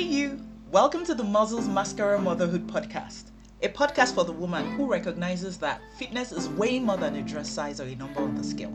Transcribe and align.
Hey, 0.00 0.06
you! 0.06 0.40
Welcome 0.72 1.04
to 1.04 1.14
the 1.14 1.22
Muscles 1.22 1.68
Mascara 1.68 2.18
Motherhood 2.18 2.66
Podcast, 2.66 3.24
a 3.62 3.68
podcast 3.68 4.14
for 4.14 4.24
the 4.24 4.32
woman 4.32 4.64
who 4.70 4.90
recognizes 4.90 5.58
that 5.58 5.82
fitness 5.98 6.32
is 6.32 6.48
way 6.48 6.78
more 6.78 6.96
than 6.96 7.16
a 7.16 7.22
dress 7.22 7.50
size 7.50 7.82
or 7.82 7.84
a 7.84 7.94
number 7.94 8.22
on 8.22 8.34
the 8.34 8.42
scale, 8.42 8.72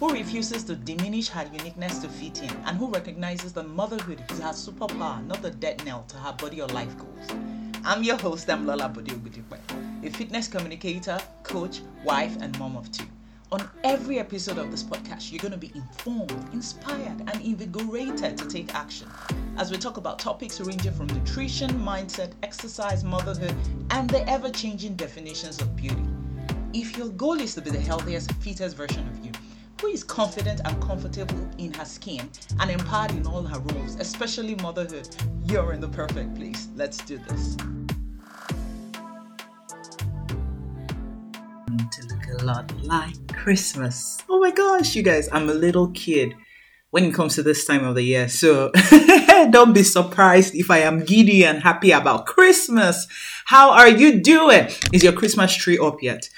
who 0.00 0.08
refuses 0.14 0.64
to 0.64 0.74
diminish 0.74 1.28
her 1.28 1.46
uniqueness 1.52 1.98
to 1.98 2.08
fit 2.08 2.42
in, 2.42 2.48
and 2.64 2.78
who 2.78 2.88
recognizes 2.88 3.52
that 3.52 3.68
motherhood 3.68 4.24
is 4.30 4.38
her 4.38 4.54
superpower, 4.54 5.22
not 5.26 5.42
the 5.42 5.50
death 5.50 5.84
knell 5.84 6.06
to 6.08 6.16
her 6.16 6.32
body 6.38 6.62
or 6.62 6.68
life 6.68 6.96
goals. 6.96 7.38
I'm 7.84 8.02
your 8.02 8.16
host, 8.16 8.48
I'm 8.48 8.66
Lola 8.66 8.88
Bodiogudipe, 8.88 9.58
a 10.02 10.08
fitness 10.08 10.48
communicator, 10.48 11.18
coach, 11.42 11.82
wife, 12.02 12.38
and 12.40 12.58
mom 12.58 12.78
of 12.78 12.90
two. 12.90 13.04
On 13.52 13.68
every 13.84 14.18
episode 14.18 14.56
of 14.56 14.70
this 14.70 14.82
podcast, 14.82 15.30
you're 15.30 15.38
going 15.38 15.52
to 15.52 15.58
be 15.58 15.70
informed, 15.74 16.32
inspired, 16.54 17.20
and 17.20 17.34
invigorated 17.42 18.38
to 18.38 18.48
take 18.48 18.74
action 18.74 19.06
as 19.58 19.70
we 19.70 19.76
talk 19.76 19.98
about 19.98 20.18
topics 20.18 20.58
ranging 20.58 20.90
from 20.90 21.06
nutrition, 21.08 21.68
mindset, 21.72 22.32
exercise, 22.42 23.04
motherhood, 23.04 23.54
and 23.90 24.08
the 24.08 24.26
ever 24.26 24.48
changing 24.48 24.94
definitions 24.94 25.60
of 25.60 25.76
beauty. 25.76 26.02
If 26.72 26.96
your 26.96 27.10
goal 27.10 27.38
is 27.38 27.54
to 27.56 27.60
be 27.60 27.68
the 27.68 27.78
healthiest, 27.78 28.32
fittest 28.36 28.74
version 28.74 29.06
of 29.06 29.22
you, 29.22 29.32
who 29.82 29.88
is 29.88 30.02
confident 30.02 30.62
and 30.64 30.82
comfortable 30.82 31.46
in 31.58 31.74
her 31.74 31.84
skin 31.84 32.30
and 32.58 32.70
empowered 32.70 33.10
in 33.10 33.26
all 33.26 33.42
her 33.42 33.60
roles, 33.60 33.96
especially 33.96 34.54
motherhood, 34.62 35.14
you're 35.44 35.74
in 35.74 35.80
the 35.82 35.90
perfect 35.90 36.34
place. 36.36 36.68
Let's 36.74 36.96
do 37.04 37.18
this. 37.28 37.58
To 41.90 42.06
look 42.06 42.40
a 42.40 42.44
lot 42.44 42.72
like 42.82 43.21
Christmas. 43.42 44.18
Oh 44.28 44.38
my 44.38 44.52
gosh, 44.52 44.94
you 44.94 45.02
guys, 45.02 45.28
I'm 45.32 45.50
a 45.50 45.54
little 45.54 45.88
kid 45.88 46.32
when 46.90 47.02
it 47.04 47.12
comes 47.12 47.34
to 47.34 47.42
this 47.42 47.64
time 47.64 47.84
of 47.84 47.96
the 47.96 48.02
year. 48.02 48.28
So 48.28 48.70
don't 49.50 49.72
be 49.72 49.82
surprised 49.82 50.54
if 50.54 50.70
I 50.70 50.78
am 50.78 51.04
giddy 51.04 51.44
and 51.44 51.60
happy 51.60 51.90
about 51.90 52.26
Christmas. 52.26 53.08
How 53.46 53.72
are 53.72 53.88
you 53.88 54.20
doing? 54.20 54.68
Is 54.92 55.02
your 55.02 55.12
Christmas 55.12 55.52
tree 55.56 55.76
up 55.76 55.96
yet? 56.02 56.28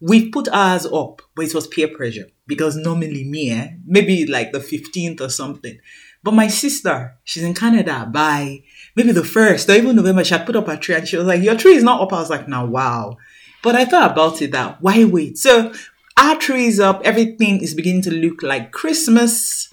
We've 0.00 0.30
put 0.30 0.48
ours 0.48 0.84
up, 0.84 1.22
but 1.34 1.46
it 1.46 1.54
was 1.54 1.66
peer 1.66 1.88
pressure 1.88 2.26
because 2.46 2.76
normally 2.76 3.24
me, 3.24 3.52
eh, 3.52 3.68
maybe 3.86 4.26
like 4.26 4.52
the 4.52 4.58
15th 4.58 5.22
or 5.22 5.30
something. 5.30 5.78
But 6.22 6.34
my 6.34 6.48
sister, 6.48 7.16
she's 7.24 7.42
in 7.42 7.54
Canada 7.54 8.06
by 8.12 8.64
maybe 8.96 9.12
the 9.12 9.24
first 9.24 9.70
or 9.70 9.76
even 9.76 9.96
November, 9.96 10.24
she 10.24 10.34
had 10.34 10.44
put 10.44 10.56
up 10.56 10.66
her 10.66 10.76
tree 10.76 10.94
and 10.96 11.08
she 11.08 11.16
was 11.16 11.26
like, 11.26 11.40
Your 11.40 11.56
tree 11.56 11.76
is 11.76 11.84
not 11.84 12.02
up. 12.02 12.12
I 12.12 12.20
was 12.20 12.28
like, 12.28 12.48
Now, 12.48 12.66
wow. 12.66 13.16
But 13.62 13.74
I 13.76 13.84
thought 13.84 14.12
about 14.12 14.40
it 14.42 14.52
that 14.52 14.80
why 14.80 15.04
wait? 15.04 15.38
So 15.38 15.72
our 16.20 16.36
tree 16.36 16.66
is 16.66 16.78
up, 16.78 17.00
everything 17.04 17.62
is 17.62 17.74
beginning 17.74 18.02
to 18.02 18.10
look 18.10 18.42
like 18.42 18.72
Christmas 18.72 19.70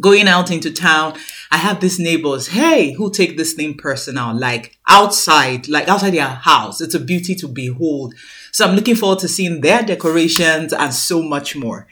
going 0.00 0.28
out 0.28 0.50
into 0.50 0.70
town, 0.70 1.14
I 1.50 1.56
have 1.58 1.80
these 1.80 1.98
neighbors, 1.98 2.48
hey, 2.48 2.92
who 2.92 3.10
take 3.10 3.36
this 3.36 3.54
thing 3.54 3.76
personal, 3.76 4.34
like 4.34 4.78
outside, 4.88 5.68
like 5.68 5.88
outside 5.88 6.14
their 6.14 6.26
house. 6.26 6.80
It's 6.80 6.94
a 6.94 7.00
beauty 7.00 7.34
to 7.36 7.48
behold. 7.48 8.14
So 8.52 8.66
I'm 8.66 8.76
looking 8.76 8.96
forward 8.96 9.18
to 9.20 9.28
seeing 9.28 9.60
their 9.60 9.82
decorations 9.82 10.72
and 10.72 10.94
so 10.94 11.22
much 11.22 11.56
more. 11.56 11.86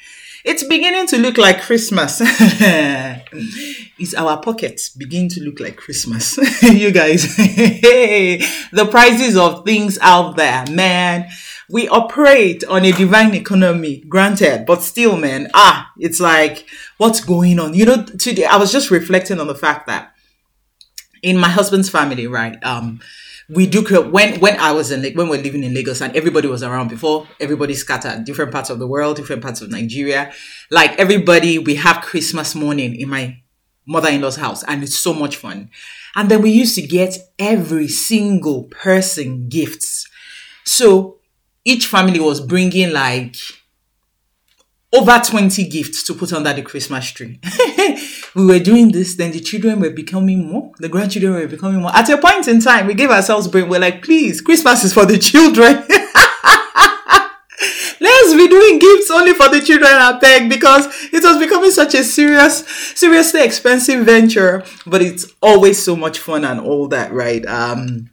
It's 0.44 0.62
beginning 0.62 1.08
to 1.08 1.18
look 1.18 1.36
like 1.36 1.60
Christmas. 1.60 2.20
Is 3.98 4.14
our 4.16 4.40
pockets 4.40 4.88
begin 4.88 5.28
to 5.30 5.42
look 5.42 5.60
like 5.60 5.76
Christmas? 5.76 6.38
you 6.62 6.90
guys, 6.92 7.36
the 7.36 8.88
prices 8.90 9.36
of 9.36 9.64
things 9.64 9.98
out 10.00 10.36
there, 10.36 10.64
man 10.70 11.28
we 11.70 11.88
operate 11.88 12.64
on 12.64 12.84
a 12.84 12.92
divine 12.92 13.34
economy, 13.34 14.02
granted, 14.08 14.64
but 14.66 14.82
still, 14.82 15.16
man, 15.16 15.50
ah, 15.54 15.90
it's 15.98 16.18
like, 16.18 16.66
what's 16.96 17.20
going 17.20 17.58
on? 17.58 17.74
You 17.74 17.84
know, 17.84 18.04
today 18.04 18.44
I 18.44 18.56
was 18.56 18.72
just 18.72 18.90
reflecting 18.90 19.38
on 19.38 19.46
the 19.46 19.54
fact 19.54 19.86
that 19.86 20.14
in 21.22 21.36
my 21.36 21.48
husband's 21.48 21.90
family, 21.90 22.26
right, 22.26 22.62
um, 22.64 23.00
we 23.50 23.66
do 23.66 23.82
when 24.10 24.40
when 24.40 24.58
I 24.60 24.72
was 24.72 24.90
in 24.90 25.02
when 25.14 25.28
we 25.28 25.38
are 25.38 25.42
living 25.42 25.64
in 25.64 25.72
Lagos 25.72 26.02
and 26.02 26.14
everybody 26.14 26.48
was 26.48 26.62
around 26.62 26.88
before 26.88 27.26
everybody 27.40 27.72
scattered 27.74 28.24
different 28.26 28.52
parts 28.52 28.68
of 28.68 28.78
the 28.78 28.86
world, 28.86 29.16
different 29.16 29.42
parts 29.42 29.62
of 29.62 29.70
Nigeria. 29.70 30.32
Like 30.70 30.98
everybody, 30.98 31.58
we 31.58 31.76
have 31.76 32.02
Christmas 32.02 32.54
morning 32.54 32.94
in 32.94 33.08
my 33.08 33.42
mother-in-law's 33.86 34.36
house, 34.36 34.62
and 34.64 34.82
it's 34.82 34.98
so 34.98 35.14
much 35.14 35.36
fun. 35.36 35.70
And 36.14 36.30
then 36.30 36.42
we 36.42 36.50
used 36.50 36.74
to 36.74 36.82
get 36.82 37.16
every 37.38 37.88
single 37.88 38.64
person 38.64 39.48
gifts. 39.48 40.06
So 40.64 41.17
each 41.68 41.86
family 41.86 42.18
was 42.18 42.40
bringing 42.40 42.92
like 42.92 43.36
over 44.90 45.20
20 45.22 45.68
gifts 45.68 46.02
to 46.04 46.14
put 46.14 46.32
under 46.32 46.52
the 46.54 46.62
Christmas 46.62 47.10
tree. 47.10 47.38
we 48.34 48.46
were 48.46 48.58
doing 48.58 48.90
this, 48.90 49.16
then 49.16 49.32
the 49.32 49.40
children 49.40 49.80
were 49.80 49.90
becoming 49.90 50.50
more, 50.50 50.72
the 50.78 50.88
grandchildren 50.88 51.34
were 51.34 51.46
becoming 51.46 51.82
more. 51.82 51.94
At 51.94 52.08
a 52.08 52.16
point 52.16 52.48
in 52.48 52.60
time, 52.60 52.86
we 52.86 52.94
gave 52.94 53.10
ourselves 53.10 53.48
break. 53.48 53.68
We're 53.68 53.80
like, 53.80 54.02
please, 54.02 54.40
Christmas 54.40 54.84
is 54.84 54.94
for 54.94 55.04
the 55.04 55.18
children. 55.18 55.84
Let's 58.00 58.34
be 58.34 58.48
doing 58.48 58.78
gifts 58.78 59.10
only 59.10 59.34
for 59.34 59.48
the 59.50 59.60
children, 59.60 59.90
I 59.92 60.18
beg, 60.18 60.48
because 60.48 60.86
it 61.12 61.22
was 61.22 61.36
becoming 61.36 61.70
such 61.70 61.94
a 61.94 62.02
serious, 62.02 62.66
seriously 62.94 63.42
expensive 63.42 64.06
venture, 64.06 64.64
but 64.86 65.02
it's 65.02 65.26
always 65.42 65.82
so 65.82 65.96
much 65.96 66.18
fun 66.18 66.44
and 66.44 66.60
all 66.60 66.88
that, 66.88 67.12
right? 67.12 67.44
Um, 67.44 68.08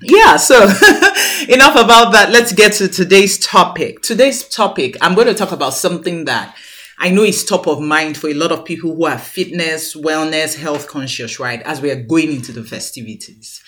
yeah, 0.00 0.36
so 0.36 0.62
enough 1.48 1.76
about 1.76 2.12
that. 2.12 2.30
Let's 2.30 2.52
get 2.52 2.72
to 2.74 2.88
today's 2.88 3.38
topic. 3.38 4.02
Today's 4.02 4.48
topic, 4.48 4.96
I'm 5.00 5.14
going 5.14 5.26
to 5.26 5.34
talk 5.34 5.52
about 5.52 5.74
something 5.74 6.24
that 6.24 6.56
I 6.98 7.10
know 7.10 7.24
is 7.24 7.44
top 7.44 7.66
of 7.66 7.80
mind 7.80 8.16
for 8.16 8.28
a 8.28 8.34
lot 8.34 8.52
of 8.52 8.64
people 8.64 8.94
who 8.94 9.06
are 9.06 9.18
fitness, 9.18 9.94
wellness, 9.94 10.56
health 10.56 10.88
conscious, 10.88 11.38
right? 11.38 11.60
As 11.62 11.80
we 11.80 11.90
are 11.90 12.00
going 12.00 12.32
into 12.32 12.52
the 12.52 12.64
festivities. 12.64 13.62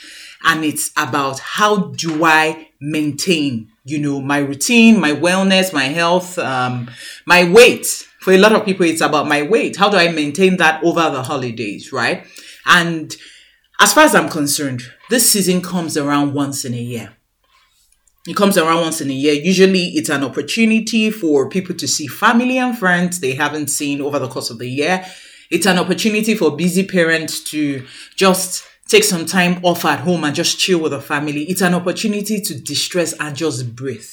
And 0.45 0.65
it's 0.65 0.91
about 0.97 1.41
how 1.41 1.89
do 1.89 2.25
I 2.25 2.69
maintain, 2.81 3.73
you 3.85 3.99
know, 3.99 4.21
my 4.21 4.39
routine, 4.39 5.01
my 5.01 5.13
wellness, 5.13 5.73
my 5.73 5.85
health, 5.85 6.39
um, 6.39 6.91
my 7.27 7.51
weight. 7.51 7.87
For 8.21 8.33
a 8.33 8.39
lot 8.39 8.53
of 8.53 8.65
people, 8.65 8.87
it's 8.87 9.01
about 9.01 9.27
my 9.27 9.43
weight. 9.43 9.77
How 9.77 9.89
do 9.89 9.97
I 9.97 10.13
maintain 10.13 10.57
that 10.59 10.83
over 10.85 11.11
the 11.11 11.23
holidays, 11.23 11.93
right? 11.93 12.27
And 12.67 13.15
as 13.85 13.93
far 13.93 14.05
as 14.05 14.15
I'm 14.15 14.31
concerned, 14.31 14.83
this 15.11 15.31
season 15.31 15.61
comes 15.61 15.99
around 15.99 16.33
once 16.33 16.65
in 16.65 16.73
a 16.73 16.81
year. 16.81 17.13
It 18.27 18.35
comes 18.35 18.57
around 18.57 18.81
once 18.81 19.03
in 19.03 19.11
a 19.11 19.13
year. 19.13 19.35
Usually 19.35 19.89
it's 19.89 20.09
an 20.09 20.25
opportunity 20.25 21.11
for 21.11 21.51
people 21.51 21.75
to 21.75 21.87
see 21.87 22.07
family 22.07 22.57
and 22.57 22.79
friends 22.79 23.21
they 23.21 23.35
haven't 23.35 23.69
seen 23.69 24.01
over 24.01 24.19
the 24.19 24.29
course 24.29 24.49
of 24.49 24.59
the 24.59 24.67
year. 24.67 25.05
It's 25.51 25.67
an 25.67 25.79
opportunity 25.79 26.35
for 26.35 26.57
busy 26.57 26.87
parents 26.87 27.45
to 27.51 27.85
just 28.17 28.65
take 28.89 29.05
some 29.05 29.27
time 29.27 29.63
off 29.63 29.85
at 29.85 30.01
home 30.01 30.25
and 30.25 30.35
just 30.35 30.59
chill 30.59 30.81
with 30.81 30.93
the 30.93 31.03
family. 31.03 31.43
It's 31.43 31.61
an 31.61 31.75
opportunity 31.75 32.41
to 32.41 32.59
distress 32.59 33.13
and 33.21 33.37
just 33.37 33.77
breathe. 33.77 34.09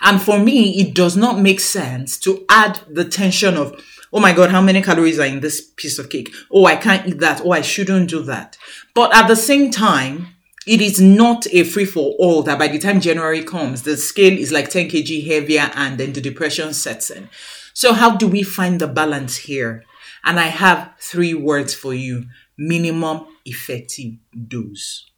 And 0.00 0.22
for 0.22 0.38
me, 0.38 0.80
it 0.80 0.94
does 0.94 1.16
not 1.16 1.40
make 1.40 1.58
sense 1.58 2.20
to 2.20 2.44
add 2.48 2.78
the 2.88 3.04
tension 3.04 3.56
of, 3.56 3.84
oh 4.12 4.20
my 4.20 4.32
God, 4.32 4.50
how 4.50 4.60
many 4.60 4.82
calories 4.82 5.18
are 5.18 5.26
in 5.26 5.40
this 5.40 5.60
piece 5.76 5.98
of 5.98 6.10
cake? 6.10 6.32
Oh, 6.50 6.66
I 6.66 6.76
can't 6.76 7.06
eat 7.06 7.18
that. 7.20 7.40
Oh, 7.44 7.52
I 7.52 7.62
shouldn't 7.62 8.10
do 8.10 8.22
that. 8.24 8.58
But 8.94 9.14
at 9.14 9.26
the 9.26 9.36
same 9.36 9.70
time, 9.70 10.28
it 10.66 10.80
is 10.80 11.00
not 11.00 11.46
a 11.52 11.64
free 11.64 11.84
for 11.84 12.12
all 12.18 12.42
that 12.44 12.58
by 12.58 12.68
the 12.68 12.78
time 12.78 13.00
January 13.00 13.42
comes, 13.42 13.82
the 13.82 13.96
scale 13.96 14.36
is 14.38 14.52
like 14.52 14.68
10 14.68 14.88
kg 14.88 15.26
heavier 15.26 15.70
and 15.74 15.98
then 15.98 16.12
the 16.12 16.20
depression 16.20 16.72
sets 16.72 17.10
in. 17.10 17.28
So 17.74 17.94
how 17.94 18.16
do 18.16 18.28
we 18.28 18.42
find 18.42 18.80
the 18.80 18.86
balance 18.86 19.38
here? 19.38 19.84
And 20.24 20.38
I 20.38 20.48
have 20.48 20.92
three 21.00 21.34
words 21.34 21.74
for 21.74 21.94
you. 21.94 22.26
Minimum 22.56 23.26
effective 23.44 24.12
dose. 24.48 25.10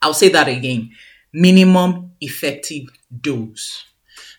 I'll 0.00 0.14
say 0.14 0.28
that 0.30 0.48
again. 0.48 0.92
Minimum 1.34 2.12
effective 2.20 2.86
dose. 3.20 3.84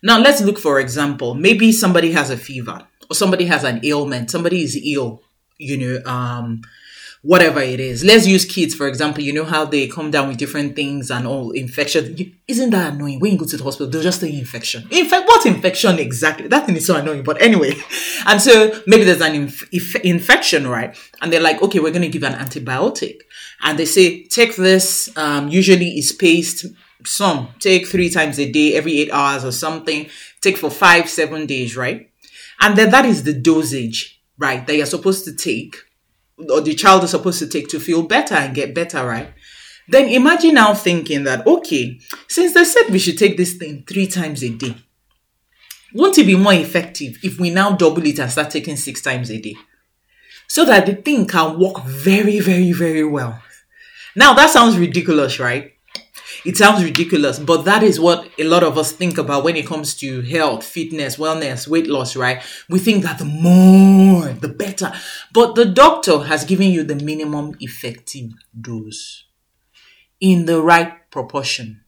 Now 0.01 0.19
let's 0.19 0.41
look 0.41 0.57
for 0.57 0.79
example. 0.79 1.35
Maybe 1.35 1.71
somebody 1.71 2.11
has 2.13 2.29
a 2.29 2.37
fever 2.37 2.87
somebody 3.13 3.45
has 3.45 3.63
an 3.63 3.83
ailment. 3.85 4.31
Somebody 4.31 4.63
is 4.63 4.79
ill, 4.83 5.21
you 5.57 5.77
know, 5.77 6.11
um, 6.11 6.61
whatever 7.21 7.61
it 7.61 7.79
is. 7.79 8.03
Let's 8.03 8.27
use 8.27 8.45
kids, 8.45 8.75
for 8.75 8.87
example. 8.87 9.23
You 9.23 9.33
know 9.33 9.45
how 9.45 9.65
they 9.65 9.87
come 9.87 10.11
down 10.11 10.27
with 10.27 10.37
different 10.37 10.75
things 10.75 11.09
and 11.09 11.25
all 11.25 11.51
infection. 11.51 12.35
Isn't 12.47 12.71
that 12.71 12.93
annoying? 12.93 13.19
When 13.19 13.31
you 13.31 13.37
go 13.37 13.45
to 13.45 13.57
the 13.57 13.63
hospital, 13.63 13.89
they'll 13.89 14.03
just 14.03 14.19
say 14.19 14.37
infection. 14.37 14.87
In 14.91 15.05
fact, 15.05 15.27
what 15.27 15.45
infection 15.45 15.99
exactly? 15.99 16.47
That 16.47 16.65
thing 16.65 16.75
is 16.75 16.85
so 16.85 16.97
annoying. 16.97 17.23
But 17.23 17.41
anyway, 17.41 17.73
and 18.25 18.41
so 18.41 18.81
maybe 18.87 19.05
there's 19.05 19.21
an 19.21 19.35
inf- 19.35 19.69
inf- 19.71 19.95
infection, 19.97 20.67
right? 20.67 20.97
And 21.21 21.31
they're 21.31 21.41
like, 21.41 21.61
okay, 21.61 21.79
we're 21.79 21.91
going 21.91 22.01
to 22.01 22.09
give 22.09 22.23
an 22.23 22.33
antibiotic. 22.33 23.21
And 23.63 23.79
they 23.79 23.85
say, 23.85 24.23
take 24.25 24.55
this, 24.57 25.15
um, 25.17 25.47
usually 25.47 25.97
is 25.97 26.11
paced 26.11 26.65
some 27.05 27.49
take 27.59 27.87
three 27.87 28.09
times 28.09 28.39
a 28.39 28.49
day, 28.51 28.75
every 28.75 28.99
eight 28.99 29.11
hours 29.11 29.43
or 29.43 29.51
something, 29.51 30.09
take 30.41 30.57
for 30.57 30.69
five, 30.69 31.09
seven 31.09 31.45
days, 31.45 31.75
right? 31.75 32.09
And 32.63 32.75
then 32.75 32.89
that 32.89 33.05
is 33.05 33.23
the 33.23 33.33
dosage, 33.33 34.21
right, 34.39 34.65
that 34.65 34.75
you're 34.75 34.85
supposed 34.87 35.25
to 35.25 35.35
take 35.35 35.75
or 36.49 36.61
the 36.61 36.73
child 36.73 37.03
is 37.03 37.11
supposed 37.11 37.37
to 37.39 37.47
take 37.47 37.67
to 37.67 37.79
feel 37.79 38.01
better 38.01 38.33
and 38.33 38.55
get 38.55 38.73
better, 38.73 39.05
right? 39.05 39.31
Then 39.87 40.09
imagine 40.09 40.55
now 40.55 40.73
thinking 40.73 41.25
that, 41.25 41.45
okay, 41.45 41.99
since 42.27 42.55
they 42.55 42.63
said 42.63 42.89
we 42.89 42.97
should 42.97 43.19
take 43.19 43.37
this 43.37 43.53
thing 43.53 43.83
three 43.87 44.07
times 44.07 44.43
a 44.43 44.49
day, 44.49 44.75
won't 45.93 46.17
it 46.17 46.25
be 46.25 46.35
more 46.35 46.53
effective 46.53 47.19
if 47.21 47.39
we 47.39 47.51
now 47.51 47.75
double 47.75 48.03
it 48.07 48.17
and 48.17 48.31
start 48.31 48.49
taking 48.49 48.77
six 48.77 48.99
times 49.01 49.29
a 49.29 49.39
day? 49.39 49.55
so 50.47 50.65
that 50.65 50.85
the 50.85 50.93
thing 50.93 51.25
can 51.25 51.57
work 51.59 51.83
very, 51.83 52.39
very, 52.39 52.71
very 52.71 53.03
well. 53.03 53.41
Now 54.15 54.33
that 54.35 54.51
sounds 54.51 54.77
ridiculous, 54.77 55.39
right? 55.39 55.72
It 56.45 56.57
sounds 56.57 56.83
ridiculous, 56.83 57.39
but 57.39 57.63
that 57.63 57.83
is 57.83 57.99
what 57.99 58.27
a 58.37 58.43
lot 58.43 58.63
of 58.63 58.77
us 58.77 58.91
think 58.91 59.17
about 59.17 59.45
when 59.45 59.55
it 59.55 59.65
comes 59.65 59.95
to 59.95 60.21
health, 60.21 60.65
fitness, 60.65 61.15
wellness, 61.15 61.67
weight 61.67 61.87
loss, 61.87 62.17
right? 62.17 62.41
We 62.69 62.79
think 62.79 63.03
that 63.03 63.17
the 63.17 63.25
more, 63.25 64.33
the 64.33 64.49
better. 64.49 64.91
But 65.31 65.55
the 65.55 65.65
doctor 65.65 66.19
has 66.23 66.43
given 66.43 66.69
you 66.69 66.83
the 66.83 66.95
minimum 66.95 67.55
effective 67.61 68.31
dose 68.59 69.23
in 70.19 70.45
the 70.45 70.61
right 70.61 71.09
proportion 71.11 71.81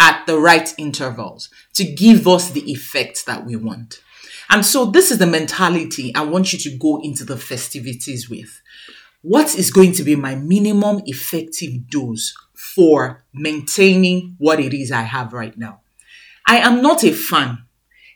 at 0.00 0.26
the 0.26 0.38
right 0.38 0.74
intervals 0.76 1.48
to 1.74 1.84
give 1.84 2.26
us 2.26 2.50
the 2.50 2.70
effect 2.70 3.26
that 3.26 3.46
we 3.46 3.54
want. 3.54 4.02
And 4.50 4.66
so 4.66 4.86
this 4.86 5.10
is 5.10 5.18
the 5.18 5.26
mentality 5.26 6.12
I 6.14 6.22
want 6.22 6.52
you 6.52 6.58
to 6.58 6.76
go 6.76 7.00
into 7.00 7.24
the 7.24 7.36
festivities 7.36 8.28
with. 8.28 8.60
What 9.22 9.54
is 9.56 9.70
going 9.70 9.92
to 9.92 10.02
be 10.02 10.16
my 10.16 10.34
minimum 10.34 11.00
effective 11.06 11.88
dose 11.88 12.34
for 12.74 13.24
maintaining 13.32 14.36
what 14.38 14.60
it 14.60 14.74
is 14.74 14.90
I 14.90 15.02
have 15.02 15.32
right 15.32 15.56
now. 15.56 15.80
I 16.46 16.58
am 16.58 16.82
not 16.82 17.04
a 17.04 17.12
fan, 17.12 17.58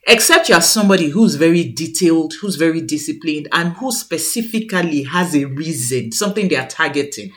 except 0.06 0.48
you're 0.48 0.60
somebody 0.60 1.08
who's 1.08 1.36
very 1.36 1.64
detailed, 1.72 2.34
who's 2.40 2.56
very 2.56 2.80
disciplined, 2.80 3.48
and 3.52 3.72
who 3.74 3.92
specifically 3.92 5.04
has 5.04 5.34
a 5.34 5.44
reason, 5.44 6.12
something 6.12 6.48
they 6.48 6.56
are 6.56 6.66
targeting. 6.66 7.32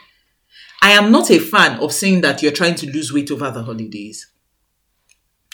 I 0.82 0.92
am 0.92 1.12
not 1.12 1.30
a 1.30 1.38
fan 1.38 1.78
of 1.78 1.92
saying 1.92 2.22
that 2.22 2.42
you're 2.42 2.52
trying 2.52 2.74
to 2.76 2.90
lose 2.90 3.12
weight 3.12 3.30
over 3.30 3.50
the 3.50 3.62
holidays. 3.62 4.26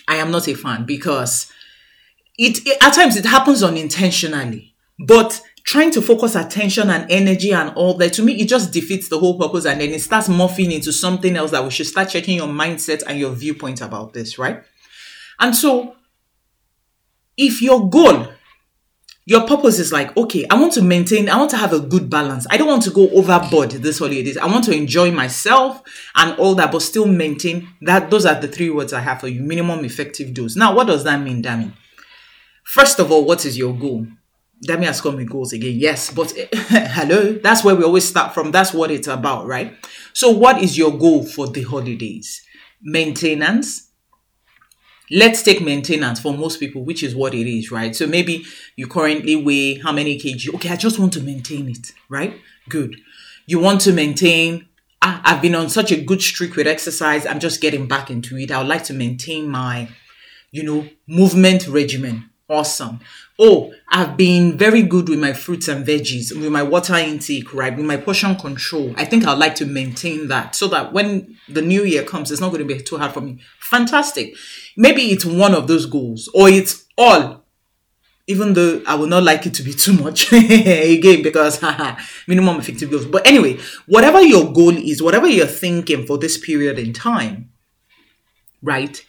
I 0.09 0.17
am 0.17 0.31
not 0.31 0.49
a 0.49 0.55
fan 0.55 0.87
because 0.87 1.53
it, 2.39 2.67
it 2.67 2.83
at 2.83 2.95
times 2.95 3.17
it 3.17 3.27
happens 3.27 3.63
unintentionally. 3.63 4.75
But 4.99 5.41
trying 5.69 5.91
to 5.91 6.01
focus 6.01 6.35
attention 6.35 6.89
and 6.89 7.11
energy 7.11 7.53
and 7.53 7.69
all 7.75 7.93
that, 7.93 8.15
to 8.15 8.23
me, 8.23 8.33
it 8.41 8.49
just 8.49 8.73
defeats 8.73 9.11
the 9.11 9.19
whole 9.19 9.39
purpose 9.39 9.67
and 9.67 9.79
then 9.79 9.91
it 9.91 10.01
starts 10.01 10.27
morphing 10.27 10.73
into 10.73 10.91
something 10.91 11.37
else 11.37 11.51
that 11.51 11.63
we 11.63 11.69
should 11.69 11.87
start 11.87 12.09
checking 12.09 12.37
your 12.37 12.49
mindset 12.49 13.03
and 13.07 13.19
your 13.19 13.33
viewpoint 13.33 13.83
about 13.83 14.15
this, 14.15 14.39
right? 14.39 14.63
And 15.39 15.55
so, 15.55 15.95
if 17.37 17.61
your 17.61 17.87
goal, 17.91 18.29
your 19.27 19.47
purpose 19.47 19.79
is 19.79 19.93
like, 19.93 20.17
okay, 20.17 20.47
I 20.51 20.59
want 20.59 20.73
to 20.73 20.83
maintain, 20.83 21.29
I 21.29 21.37
want 21.37 21.51
to 21.51 21.59
have 21.59 21.75
a 21.75 21.81
good 21.81 22.09
balance. 22.09 22.47
I 22.51 22.57
don't 22.57 22.67
want 22.67 22.85
to 22.85 22.91
go 22.91 23.11
overboard 23.11 23.73
this 23.73 23.99
holidays. 23.99 24.39
I 24.39 24.47
want 24.47 24.65
to 24.65 24.73
enjoy 24.73 25.11
myself 25.11 25.83
and 26.17 26.33
all 26.39 26.55
that, 26.55 26.73
but 26.73 26.81
still 26.81 27.05
maintain 27.07 27.69
that. 27.83 28.11
Those 28.11 28.25
are 28.25 28.41
the 28.41 28.49
three 28.49 28.71
words 28.71 28.95
I 28.95 29.01
have 29.01 29.21
for 29.21 29.29
you 29.29 29.43
minimum 29.43 29.85
effective 29.85 30.33
dose. 30.33 30.57
Now, 30.57 30.75
what 30.75 30.87
does 30.87 31.05
that 31.05 31.21
mean, 31.21 31.43
Dami? 31.43 31.75
First 32.65 32.99
of 33.01 33.13
all, 33.13 33.27
what 33.27 33.45
is 33.45 33.59
your 33.59 33.75
goal? 33.79 34.07
Dami 34.67 34.85
has 34.85 35.01
come 35.01 35.17
with 35.17 35.31
goals 35.31 35.53
again. 35.53 35.75
Yes, 35.79 36.13
but 36.13 36.33
hello, 36.53 37.35
that's 37.35 37.65
where 37.65 37.77
we 37.77 37.85
always 37.85 38.09
start 38.09 38.35
from. 38.35 38.51
That's 38.51 38.73
what 38.73 38.91
it's 38.91 39.07
about, 39.07 39.47
right? 39.47 39.75
So, 40.13 40.31
what 40.31 40.63
is 40.63 40.77
your 40.77 40.97
goal 40.97 41.25
for 41.25 41.47
the 41.47 41.63
holidays? 41.63 42.43
Maintenance. 42.83 43.85
Let's 45.11 45.43
take 45.43 45.63
maintenance 45.63 46.21
for 46.21 46.35
most 46.35 46.61
people, 46.61 46.85
which 46.85 47.03
is 47.03 47.15
what 47.15 47.33
it 47.33 47.47
is, 47.47 47.71
right? 47.71 47.97
So 47.97 48.07
maybe 48.07 48.45
you 48.77 48.87
currently 48.87 49.37
weigh 49.37 49.79
how 49.79 49.91
many 49.91 50.19
kg? 50.19 50.55
Okay, 50.57 50.69
I 50.69 50.77
just 50.77 50.99
want 50.99 51.15
to 51.15 51.23
maintain 51.23 51.71
it, 51.71 51.93
right? 52.11 52.39
Good. 52.69 52.95
You 53.47 53.59
want 53.59 53.81
to 53.83 53.93
maintain 53.95 54.69
ah, 55.03 55.21
I've 55.25 55.43
been 55.43 55.55
on 55.55 55.69
such 55.69 55.93
a 55.93 56.01
good 56.01 56.23
streak 56.23 56.57
with 56.57 56.67
exercise. 56.67 57.27
I'm 57.27 57.41
just 57.41 57.61
getting 57.61 57.87
back 57.87 58.11
into 58.11 58.37
it. 58.37 58.51
I 58.51 58.59
would 58.59 58.69
like 58.69 58.85
to 58.85 58.95
maintain 58.95 59.49
my, 59.49 59.89
you 60.51 60.63
know, 60.63 60.89
movement 61.07 61.67
regimen. 61.69 62.28
Awesome 62.49 63.01
oh, 63.39 63.73
I've 63.89 64.17
been 64.17 64.59
very 64.59 64.83
good 64.83 65.09
with 65.09 65.21
my 65.21 65.33
fruits 65.33 65.69
and 65.69 65.87
veggies, 65.87 66.37
with 66.37 66.51
my 66.51 66.63
water 66.63 66.97
intake, 66.97 67.55
right? 67.55 67.75
With 67.75 67.87
my 67.87 67.97
portion 67.97 68.35
control. 68.37 68.93
I 68.97 69.05
think 69.05 69.27
I'd 69.27 69.39
like 69.39 69.55
to 69.57 69.67
maintain 69.67 70.29
that 70.29 70.57
so 70.57 70.67
that 70.69 70.93
when 70.93 71.37
the 71.49 71.63
new 71.63 71.85
year 71.85 72.03
comes, 72.03 72.31
it's 72.31 72.41
not 72.41 72.51
going 72.51 72.67
to 72.67 72.75
be 72.75 72.83
too 72.83 72.99
hard 72.99 73.13
for 73.13 73.21
me. 73.21 73.39
Fantastic. 73.61 74.35
Maybe 74.77 75.03
it's 75.03 75.25
one 75.25 75.55
of 75.55 75.69
those 75.69 75.87
goals 75.87 76.29
or 76.35 76.49
it's 76.49 76.87
all. 76.97 77.45
Even 78.27 78.53
though 78.53 78.83
I 78.87 78.95
would 78.95 79.09
not 79.09 79.23
like 79.23 79.47
it 79.47 79.55
to 79.55 79.63
be 79.63 79.73
too 79.73 79.95
much 79.95 80.31
again 80.35 81.23
because 81.23 81.63
minimum 82.27 82.59
effective 82.59 82.91
goals. 82.91 83.07
But 83.07 83.27
anyway, 83.27 83.59
whatever 83.87 84.21
your 84.21 84.53
goal 84.53 84.77
is, 84.77 85.03
whatever 85.03 85.27
you're 85.27 85.47
thinking 85.47 86.07
for 86.07 86.19
this 86.19 86.37
period 86.37 86.79
in 86.79 86.93
time, 86.93 87.51
right? 88.61 89.03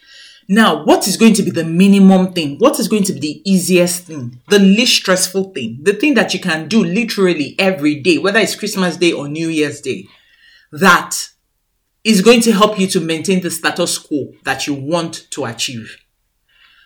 Now, 0.51 0.83
what 0.83 1.07
is 1.07 1.15
going 1.15 1.35
to 1.35 1.43
be 1.43 1.51
the 1.51 1.63
minimum 1.63 2.33
thing? 2.33 2.57
What 2.57 2.79
is 2.79 2.87
going 2.87 3.03
to 3.03 3.13
be 3.13 3.19
the 3.19 3.51
easiest 3.51 4.05
thing? 4.05 4.41
The 4.49 4.57
least 4.57 4.95
stressful 4.95 5.51
thing? 5.51 5.77
The 5.83 5.93
thing 5.93 6.15
that 6.15 6.33
you 6.33 6.39
can 6.39 6.67
do 6.67 6.83
literally 6.83 7.55
every 7.59 8.01
day, 8.01 8.17
whether 8.17 8.39
it's 8.39 8.55
Christmas 8.55 8.97
Day 8.97 9.11
or 9.11 9.27
New 9.27 9.47
Year's 9.47 9.79
Day, 9.79 10.07
that 10.71 11.29
is 12.03 12.23
going 12.23 12.41
to 12.41 12.51
help 12.51 12.79
you 12.79 12.87
to 12.87 12.99
maintain 12.99 13.41
the 13.41 13.51
status 13.51 13.99
quo 13.99 14.33
that 14.43 14.65
you 14.65 14.73
want 14.73 15.27
to 15.29 15.45
achieve. 15.45 15.97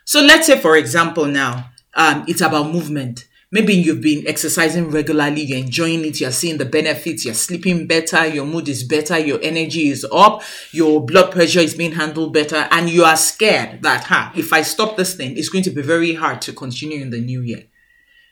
So 0.03 0.19
let's 0.19 0.47
say, 0.47 0.59
for 0.59 0.75
example, 0.75 1.25
now 1.25 1.69
um, 1.93 2.25
it's 2.27 2.41
about 2.41 2.69
movement. 2.69 3.29
Maybe 3.53 3.75
you've 3.75 4.01
been 4.01 4.27
exercising 4.27 4.89
regularly, 4.89 5.43
you're 5.43 5.59
enjoying 5.59 6.03
it, 6.05 6.19
you're 6.19 6.31
seeing 6.31 6.57
the 6.57 6.65
benefits, 6.65 7.23
you're 7.23 7.35
sleeping 7.35 7.85
better, 7.85 8.25
your 8.25 8.47
mood 8.47 8.67
is 8.67 8.83
better, 8.83 9.19
your 9.19 9.39
energy 9.43 9.89
is 9.89 10.03
up, 10.11 10.41
your 10.71 11.05
blood 11.05 11.31
pressure 11.31 11.59
is 11.59 11.75
being 11.75 11.91
handled 11.91 12.33
better, 12.33 12.67
and 12.71 12.89
you 12.89 13.03
are 13.03 13.15
scared 13.15 13.83
that, 13.83 14.05
huh, 14.05 14.31
if 14.35 14.51
I 14.51 14.63
stop 14.63 14.97
this 14.97 15.13
thing, 15.13 15.37
it's 15.37 15.49
going 15.49 15.63
to 15.65 15.69
be 15.69 15.83
very 15.83 16.15
hard 16.15 16.41
to 16.41 16.51
continue 16.51 16.99
in 16.99 17.11
the 17.11 17.21
new 17.21 17.41
year. 17.41 17.65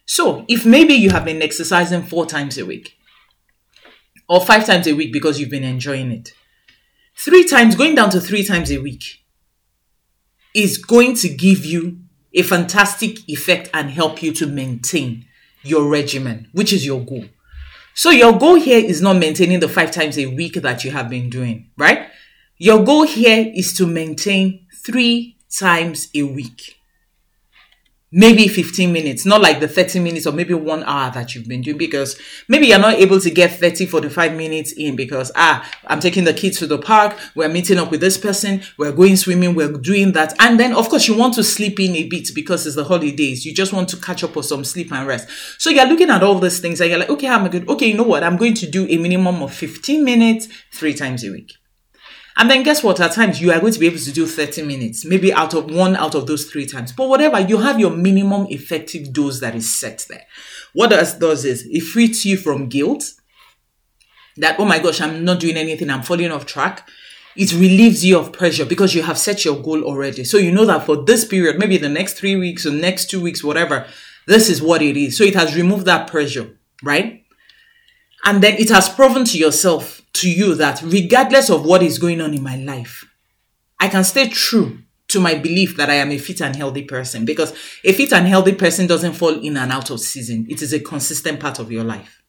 So, 0.08 0.44
if 0.48 0.66
maybe 0.66 0.96
you 0.96 1.12
have 1.12 1.26
been 1.26 1.44
exercising 1.44 2.02
four 2.02 2.26
times 2.26 2.58
a 2.58 2.66
week, 2.66 2.98
or 4.28 4.44
five 4.44 4.66
times 4.66 4.88
a 4.88 4.94
week 4.94 5.14
because 5.14 5.40
you've 5.40 5.52
been 5.52 5.64
enjoying 5.64 6.12
it, 6.12 6.34
three 7.16 7.44
times, 7.44 7.76
going 7.76 7.94
down 7.94 8.10
to 8.10 8.20
three 8.20 8.44
times 8.44 8.72
a 8.72 8.80
week, 8.80 9.20
is 10.56 10.80
going 10.80 11.14
to 11.18 11.30
give 11.30 11.64
you 11.64 12.01
a 12.34 12.42
fantastic 12.42 13.28
effect 13.30 13.70
and 13.74 13.90
help 13.90 14.24
you 14.24 14.34
to 14.34 14.48
maintain 14.48 15.26
your 15.64 15.88
regimen, 15.88 16.48
which 16.54 16.74
is 16.74 16.86
your 16.86 17.04
goal. 17.04 17.26
So 17.94 18.10
your 18.10 18.38
goal 18.38 18.56
here 18.56 18.84
is 18.84 19.02
not 19.02 19.18
maintaining 19.18 19.60
the 19.60 19.68
five 19.68 19.92
times 19.92 20.18
a 20.18 20.28
week 20.28 20.54
that 20.56 20.84
you 20.84 20.92
have 20.92 21.10
been 21.10 21.30
doing, 21.30 21.70
right? 21.78 22.08
Your 22.58 22.84
goal 22.84 23.04
here 23.04 23.52
is 23.54 23.74
to 23.78 23.86
maintain 23.86 24.66
three 24.84 25.38
times 25.50 26.10
a 26.16 26.24
week 26.24 26.81
maybe 28.12 28.48
15 28.48 28.92
minutes, 28.92 29.26
not 29.26 29.42
like 29.42 29.60
the 29.60 29.68
30 29.68 30.00
minutes 30.00 30.28
or 30.28 30.34
maybe 30.34 30.54
one 30.54 30.84
hour 30.84 31.12
that 31.12 31.34
you've 31.34 31.48
been 31.48 31.62
doing 31.62 31.78
because 31.78 32.20
maybe 32.48 32.68
you're 32.68 32.80
not 32.80 32.96
able 32.96 33.20
to 33.20 33.30
get 33.30 33.60
30, 33.60 33.86
45 33.86 34.36
minutes 34.36 34.74
in 34.74 34.96
because, 34.96 35.32
ah, 35.36 35.70
I'm 35.88 36.00
taking 36.00 36.26
the 36.26 36.34
kids 36.34 36.60
to 36.60 36.68
the 36.68 36.78
park. 36.78 37.18
We're 37.36 37.50
meeting 37.50 37.78
up 37.78 37.90
with 37.90 38.02
this 38.02 38.18
person. 38.18 38.64
We're 38.78 38.92
going 38.92 39.16
swimming. 39.16 39.56
We're 39.56 39.72
doing 39.72 40.12
that. 40.14 40.34
And 40.40 40.60
then, 40.60 40.74
of 40.74 40.90
course, 40.90 41.08
you 41.08 41.18
want 41.18 41.36
to 41.36 41.44
sleep 41.44 41.80
in 41.80 41.96
a 41.96 42.08
bit 42.08 42.30
because 42.36 42.68
it's 42.68 42.76
the 42.76 42.84
holidays. 42.84 43.46
You 43.46 43.54
just 43.54 43.72
want 43.72 43.90
to 43.90 43.98
catch 43.98 44.24
up 44.24 44.36
with 44.36 44.46
some 44.46 44.66
sleep 44.66 44.92
and 44.92 45.08
rest. 45.08 45.30
So 45.58 45.70
you're 45.70 45.88
looking 45.88 46.10
at 46.10 46.24
all 46.24 46.40
these 46.40 46.60
things 46.60 46.82
and 46.82 46.90
you're 46.90 47.00
like, 47.00 47.10
okay, 47.10 47.30
I'm 47.30 47.48
good. 47.50 47.70
Okay, 47.70 47.88
you 47.88 47.98
know 47.98 48.04
what? 48.04 48.24
I'm 48.24 48.38
going 48.38 48.56
to 48.56 48.70
do 48.70 48.88
a 48.90 48.98
minimum 48.98 49.42
of 49.42 49.54
15 49.54 50.04
minutes 50.04 50.48
three 50.74 50.94
times 50.94 51.24
a 51.24 51.32
week. 51.32 51.61
And 52.42 52.50
then 52.50 52.64
guess 52.64 52.82
what? 52.82 53.00
At 53.00 53.12
times 53.12 53.40
you 53.40 53.52
are 53.52 53.60
going 53.60 53.72
to 53.72 53.80
be 53.80 53.86
able 53.86 54.00
to 54.00 54.12
do 54.12 54.26
30 54.26 54.64
minutes, 54.64 55.06
maybe 55.06 55.32
out 55.32 55.54
of 55.54 55.70
one 55.70 55.96
out 55.96 56.16
of 56.16 56.26
those 56.26 56.46
three 56.46 56.66
times. 56.66 56.92
But 56.92 57.08
whatever, 57.08 57.40
you 57.40 57.60
have 57.60 57.80
your 57.80 57.92
minimum 57.92 58.48
effective 58.50 59.14
dose 59.14 59.42
that 59.42 59.54
is 59.54 59.72
set 59.72 60.08
there. 60.10 60.26
What 60.74 60.90
does 60.90 61.14
does 61.20 61.46
is 61.46 61.68
it 61.68 61.82
frees 61.82 62.26
you 62.26 62.38
from 62.38 62.68
guilt 62.68 63.04
that, 64.38 64.60
oh 64.60 64.66
my 64.66 64.80
gosh, 64.80 65.02
I'm 65.02 65.24
not 65.24 65.40
doing 65.40 65.56
anything, 65.56 65.92
I'm 65.92 66.02
falling 66.02 66.32
off 66.32 66.48
track. 66.48 66.90
It 67.36 67.54
relieves 67.54 68.04
you 68.04 68.18
of 68.18 68.34
pressure 68.34 68.66
because 68.66 68.96
you 68.96 69.04
have 69.04 69.20
set 69.20 69.46
your 69.46 69.62
goal 69.62 69.84
already. 69.84 70.24
So 70.24 70.38
you 70.38 70.52
know 70.52 70.66
that 70.66 70.88
for 70.88 70.98
this 70.98 71.24
period, 71.24 71.60
maybe 71.60 71.78
the 71.78 71.90
next 71.90 72.16
three 72.16 72.38
weeks 72.38 72.66
or 72.66 72.72
next 72.72 73.12
two 73.12 73.22
weeks, 73.22 73.44
whatever, 73.44 73.86
this 74.26 74.50
is 74.50 74.64
what 74.64 74.82
it 74.82 74.98
is. 74.98 75.16
So 75.16 75.24
it 75.24 75.36
has 75.36 75.56
removed 75.56 75.86
that 75.86 76.10
pressure, 76.10 76.58
right? 76.82 77.24
And 78.26 78.42
then 78.42 78.56
it 78.56 78.70
has 78.70 78.90
proven 78.90 79.26
to 79.26 79.38
yourself 79.38 80.01
to 80.14 80.30
you 80.30 80.56
that 80.56 80.82
regardless 80.82 81.50
of 81.50 81.66
what 81.66 81.84
is 81.84 82.00
going 82.00 82.22
on 82.22 82.34
in 82.34 82.44
my 82.44 82.58
life, 82.58 83.06
I 83.80 83.88
can 83.88 84.04
stay 84.04 84.30
true 84.30 84.80
to 85.08 85.20
my 85.20 85.36
belief 85.36 85.76
that 85.78 85.90
I 85.90 85.96
am 85.96 86.12
a 86.12 86.18
fit 86.18 86.42
and 86.42 86.56
healthy 86.56 86.84
person 86.84 87.26
because 87.26 87.54
a 87.84 87.94
fit 87.94 88.14
and 88.14 88.28
healthy 88.28 88.54
person 88.54 88.88
doesn't 88.88 89.14
fall 89.14 89.40
in 89.40 89.58
and 89.58 89.72
out 89.72 89.90
of 89.90 90.00
season. 90.00 90.46
It 90.50 90.62
is 90.62 90.74
a 90.74 90.80
consistent 90.80 91.40
part 91.40 91.60
of 91.60 91.72
your 91.72 91.84
life. 91.84 92.22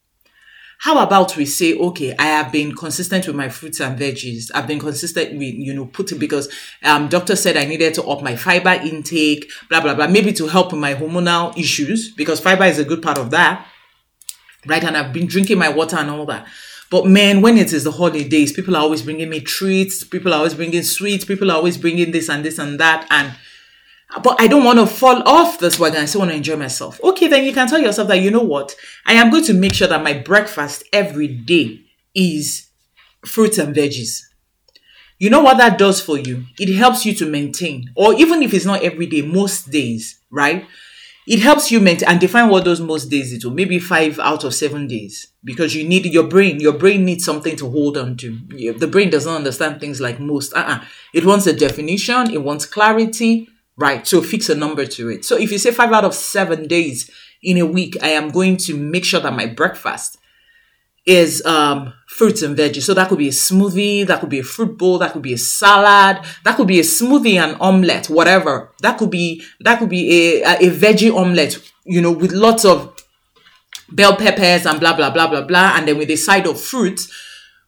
How 0.81 0.99
about 0.99 1.37
we 1.37 1.47
say, 1.47 1.79
okay, 1.79 2.13
I 2.19 2.25
have 2.25 2.51
been 2.51 2.75
consistent 2.75 3.29
with 3.29 3.37
my 3.37 3.49
fruits 3.49 3.79
and 3.81 3.97
veggies. 3.97 4.51
I've 4.53 4.67
been 4.67 4.81
consistent 4.81 5.39
with, 5.39 5.55
you 5.55 5.73
know, 5.75 5.87
putting 5.87 6.19
because 6.19 6.53
um 6.83 7.09
doctor 7.09 7.37
said 7.37 7.57
I 7.57 7.67
needed 7.67 7.95
to 7.95 8.03
up 8.05 8.21
my 8.21 8.35
fiber 8.35 8.71
intake, 8.71 9.49
blah 9.69 9.81
blah 9.81 9.95
blah, 9.95 10.09
maybe 10.09 10.33
to 10.33 10.49
help 10.49 10.73
with 10.73 10.81
my 10.81 10.95
hormonal 10.95 11.57
issues 11.57 12.13
because 12.13 12.41
fiber 12.41 12.65
is 12.65 12.81
a 12.81 12.85
good 12.85 13.01
part 13.01 13.19
of 13.19 13.31
that. 13.31 13.65
Right? 14.67 14.83
And 14.83 14.97
I've 14.97 15.13
been 15.13 15.27
drinking 15.29 15.59
my 15.59 15.69
water 15.69 15.97
and 15.99 16.11
all 16.11 16.27
that. 16.27 16.49
But 16.93 17.07
man, 17.07 17.41
when 17.41 17.57
it 17.57 17.73
is 17.73 17.85
the 17.85 17.91
holidays, 17.91 18.53
people 18.53 18.77
are 18.77 18.83
always 18.83 19.01
bringing 19.01 19.31
me 19.31 19.41
treats. 19.41 20.05
People 20.05 20.35
are 20.35 20.37
always 20.37 20.53
bringing 20.53 20.83
sweets. 20.83 21.25
People 21.25 21.51
are 21.51 21.57
always 21.57 21.79
bringing 21.79 22.11
this 22.11 22.29
and 22.29 22.45
this 22.45 22.59
and 22.59 22.79
that. 22.81 23.07
And 23.09 23.33
but 24.23 24.39
I 24.39 24.47
don't 24.47 24.63
want 24.63 24.79
to 24.79 24.85
fall 24.85 25.27
off 25.27 25.59
this 25.59 25.79
wagon. 25.79 26.03
I 26.03 26.05
still 26.05 26.19
want 26.19 26.33
to 26.33 26.37
enjoy 26.37 26.57
myself. 26.57 27.01
Okay, 27.03 27.29
then 27.29 27.45
you 27.45 27.55
can 27.55 27.67
tell 27.67 27.81
yourself 27.81 28.09
that, 28.09 28.21
you 28.21 28.31
know 28.31 28.43
what? 28.43 28.77
I 29.07 29.15
am 29.15 29.31
going 29.31 29.45
to 29.45 29.55
make 29.55 29.73
sure 29.73 29.89
that 29.89 30.05
my 30.05 30.13
breakfast 30.13 30.85
every 30.93 31.29
day 31.29 31.81
is 32.15 32.69
fruits 33.25 33.57
and 33.57 33.75
veggies. 33.75 34.21
You 35.19 35.31
know 35.31 35.41
what 35.41 35.57
that 35.57 35.79
does 35.79 36.03
for 36.03 36.19
you? 36.19 36.45
It 36.59 36.77
helps 36.77 37.07
you 37.07 37.15
to 37.15 37.27
maintain, 37.27 37.91
or 37.97 38.13
even 38.17 38.43
if 38.43 38.53
it's 38.53 38.67
not 38.67 38.83
every 38.83 39.07
day, 39.07 39.23
most 39.23 39.71
days, 39.71 40.21
right? 40.31 40.67
It 41.25 41.39
helps 41.39 41.71
you 41.71 41.79
maintain 41.79 42.09
and 42.09 42.21
define 42.21 42.49
what 42.49 42.65
those 42.65 42.81
most 42.81 43.07
days 43.09 43.33
is. 43.33 43.45
Oh, 43.45 43.51
maybe 43.51 43.79
five 43.79 44.19
out 44.19 44.43
of 44.43 44.53
seven 44.55 44.89
days, 44.89 45.29
because 45.45 45.73
you 45.73 45.87
need 45.87 46.05
your 46.07 46.25
brain. 46.25 46.59
Your 46.59 46.73
brain 46.73 47.05
needs 47.05 47.25
something 47.25 47.55
to 47.57 47.71
hold 47.71 47.97
on 47.97 48.17
to. 48.17 48.39
The 48.77 48.89
brain 48.89 49.11
does 49.11 49.27
not 49.27 49.37
understand 49.37 49.79
things 49.79 50.01
like 50.01 50.19
most. 50.19 50.53
Uh-uh. 50.53 50.85
It 51.15 51.25
wants 51.25 51.47
a 51.47 51.53
definition. 51.53 52.33
It 52.33 52.43
wants 52.43 52.67
clarity, 52.67 53.49
right? 53.77 54.05
So 54.05 54.21
fix 54.21 54.49
a 54.49 54.57
number 54.57 54.85
to 54.85 55.09
it. 55.11 55.25
So 55.25 55.37
if 55.37 55.53
you 55.53 55.59
say 55.59 55.71
five 55.71 55.93
out 55.93 56.05
of 56.05 56.15
seven 56.15 56.67
days 56.67 57.09
in 57.41 57.57
a 57.59 57.67
week, 57.67 57.97
I 58.03 58.09
am 58.09 58.31
going 58.31 58.57
to 58.57 58.77
make 58.77 59.05
sure 59.05 59.21
that 59.21 59.33
my 59.33 59.47
breakfast 59.47 60.19
is 61.05 61.45
um, 61.45 61.93
fruits 62.07 62.43
and 62.43 62.57
veggies. 62.57 62.83
So 62.83 62.95
that 62.95 63.09
could 63.09 63.19
be 63.19 63.29
a 63.29 63.33
smoothie, 63.33 64.07
that 64.07 64.21
could 64.21 64.29
be 64.29 64.39
a 64.39 64.45
fruit 64.45 64.79
bowl, 64.79 64.99
that 64.99 65.13
could 65.13 65.23
be 65.23 65.33
a 65.33 65.39
salad, 65.39 66.25
that 66.45 66.57
could 66.57 66.69
be 66.69 66.79
a 66.79 66.85
smoothie 66.85 67.37
and 67.37 67.57
omelette, 67.61 68.07
whatever. 68.07 68.71
That 68.81 68.99
could 68.99 69.11
be 69.11 69.43
that 69.61 69.79
could 69.79 69.89
be 69.89 70.43
a 70.43 70.57
a 70.59 70.71
veggie 70.71 71.15
omelette, 71.15 71.59
you 71.85 72.01
know, 72.01 72.13
with 72.13 72.33
lots 72.33 72.65
of 72.65 72.95
bell 73.91 74.17
peppers 74.17 74.65
and 74.67 74.79
blah 74.79 74.97
blah 74.97 75.11
blah 75.11 75.29
blah 75.29 75.43
blah, 75.43 75.75
and 75.77 75.89
then 75.89 75.99
with 75.99 76.11
a 76.11 76.17
side 76.17 76.47
of 76.47 76.61
fruits. 76.61 77.11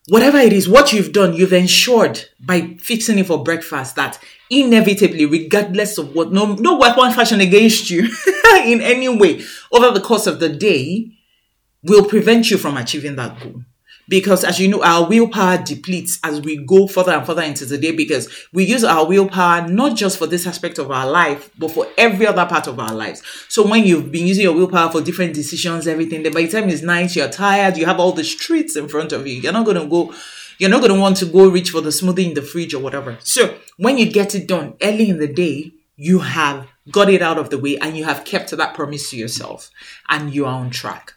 Whatever 0.09 0.37
it 0.37 0.53
is, 0.53 0.69
what 0.69 0.93
you've 0.93 1.15
done, 1.15 1.33
you've 1.33 1.55
ensured 1.55 2.27
by 2.39 2.77
fixing 2.79 3.19
it 3.19 3.27
for 3.27 3.43
breakfast 3.43 3.97
that 3.97 4.23
inevitably, 4.51 5.25
regardless 5.25 5.97
of 5.97 6.15
what, 6.15 6.31
no, 6.31 6.55
no 6.57 6.77
weapon 6.77 7.11
fashion 7.11 7.41
against 7.41 7.89
you 7.89 8.03
in 8.67 8.83
any 8.83 9.09
way 9.09 9.43
over 9.73 9.91
the 9.93 10.03
course 10.03 10.27
of 10.27 10.41
the 10.41 10.51
day, 10.51 11.11
will 11.85 12.05
prevent 12.05 12.51
you 12.51 12.59
from 12.59 12.77
achieving 12.77 13.17
that 13.17 13.41
goal. 13.41 13.63
Because 14.07 14.45
as 14.45 14.61
you 14.61 14.69
know, 14.69 14.83
our 14.83 15.09
willpower 15.09 15.59
depletes 15.59 16.19
as 16.23 16.41
we 16.43 16.63
go 16.65 16.87
further 16.87 17.13
and 17.13 17.25
further 17.25 17.43
into 17.43 17.65
the 17.65 17.79
day 17.79 17.93
because 17.93 18.29
we 18.53 18.65
use 18.65 18.85
our 18.85 19.07
willpower 19.07 19.67
not 19.67 19.97
just 19.97 20.19
for 20.19 20.27
this 20.27 20.47
aspect 20.47 20.79
of 20.79 20.91
our 20.91 21.11
life, 21.11 21.51
but 21.59 21.71
for 21.71 21.87
every 21.97 22.27
other 22.27 22.45
part 22.45 22.67
of 22.67 22.79
our 22.79 22.93
lives. 22.93 23.23
So 23.49 23.67
when 23.67 23.85
you've 23.85 24.13
been 24.13 24.27
using 24.27 24.43
your 24.43 24.55
willpower 24.55 24.91
for 24.91 25.01
different 25.01 25.33
decisions, 25.33 25.87
everything, 25.87 26.23
then 26.23 26.33
by 26.33 26.43
the 26.43 26.49
time 26.49 26.69
it's 26.69 26.83
night, 26.83 27.17
you're 27.17 27.31
tired, 27.31 27.79
you 27.79 27.87
have 27.87 27.99
all 27.99 28.13
the 28.13 28.25
streets 28.25 28.77
in 28.77 28.89
front 28.89 29.13
of 29.13 29.27
you. 29.27 29.37
You're 29.37 29.55
not 29.55 29.65
going 29.65 29.81
to 29.81 29.87
go, 29.87 30.15
you're 30.59 30.71
not 30.71 30.83
going 30.83 30.93
to 30.93 31.01
want 31.01 31.17
to 31.19 31.27
go 31.27 31.49
reach 31.49 31.71
for 31.71 31.81
the 31.81 31.91
smoothie 31.91 32.29
in 32.29 32.35
the 32.35 32.43
fridge 32.43 32.75
or 32.75 32.83
whatever. 32.83 33.17
So 33.23 33.57
when 33.79 33.97
you 33.97 34.13
get 34.13 34.35
it 34.35 34.47
done 34.47 34.75
early 34.83 35.09
in 35.09 35.19
the 35.19 35.33
day, 35.33 35.73
you 35.97 36.19
have 36.19 36.69
got 36.91 37.09
it 37.09 37.23
out 37.23 37.39
of 37.39 37.49
the 37.49 37.59
way 37.59 37.79
and 37.79 37.97
you 37.97 38.05
have 38.05 38.27
kept 38.27 38.51
that 38.51 38.75
promise 38.75 39.09
to 39.11 39.17
yourself 39.17 39.71
and 40.11 40.35
you 40.35 40.45
are 40.45 40.55
on 40.55 40.69
track. 40.69 41.15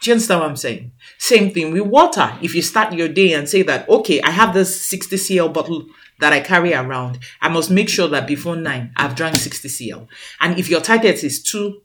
Do 0.00 0.10
you 0.10 0.14
understand 0.14 0.40
what 0.40 0.50
I'm 0.50 0.56
saying? 0.56 0.92
Same 1.18 1.52
thing 1.52 1.72
with 1.72 1.82
water. 1.82 2.32
If 2.40 2.54
you 2.54 2.62
start 2.62 2.92
your 2.92 3.08
day 3.08 3.32
and 3.32 3.48
say 3.48 3.62
that, 3.62 3.88
okay, 3.88 4.20
I 4.22 4.30
have 4.30 4.54
this 4.54 4.80
60 4.86 5.16
cl 5.16 5.48
bottle 5.48 5.86
that 6.20 6.32
I 6.32 6.40
carry 6.40 6.72
around, 6.72 7.18
I 7.40 7.48
must 7.48 7.70
make 7.70 7.88
sure 7.88 8.08
that 8.08 8.26
before 8.26 8.56
nine, 8.56 8.92
I've 8.96 9.16
drank 9.16 9.36
60 9.36 9.68
cl. 9.68 10.08
And 10.40 10.58
if 10.58 10.68
your 10.68 10.80
target 10.80 11.24
is 11.24 11.42
two 11.42 11.82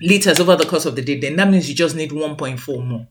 liters 0.00 0.40
over 0.40 0.56
the 0.56 0.64
course 0.64 0.86
of 0.86 0.96
the 0.96 1.02
day, 1.02 1.20
then 1.20 1.36
that 1.36 1.50
means 1.50 1.68
you 1.68 1.74
just 1.74 1.96
need 1.96 2.10
1.4 2.10 2.86
more. 2.86 3.06